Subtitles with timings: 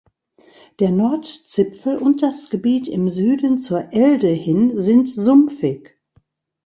[0.79, 5.91] Der Nordzipfel und das Gebiet im Süden zur Elde hin sind sumpfig.